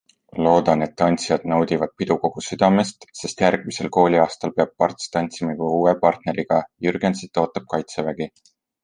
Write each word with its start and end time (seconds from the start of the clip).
Loodan, 0.45 0.83
et 0.83 0.93
tantsijad 1.01 1.43
naudivad 1.51 1.91
pidu 2.01 2.15
kogu 2.23 2.43
südamest, 2.45 3.05
sest 3.19 3.43
järgmisel 3.45 3.89
kooliaastal 3.97 4.55
peab 4.61 4.73
Parts 4.85 5.13
tantsima 5.17 5.55
juba 5.59 5.69
uue 5.83 5.95
partneriga, 6.07 6.59
Jürgensit 6.87 7.43
ootab 7.43 7.69
kaitsevägi. 7.77 8.29